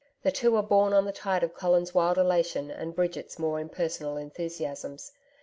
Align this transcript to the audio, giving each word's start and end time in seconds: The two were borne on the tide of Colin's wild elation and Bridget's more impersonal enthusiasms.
The 0.23 0.31
two 0.31 0.53
were 0.53 0.63
borne 0.63 0.93
on 0.95 1.05
the 1.05 1.11
tide 1.11 1.43
of 1.43 1.53
Colin's 1.53 1.93
wild 1.93 2.17
elation 2.17 2.71
and 2.71 2.95
Bridget's 2.95 3.37
more 3.37 3.59
impersonal 3.59 4.17
enthusiasms. 4.17 5.11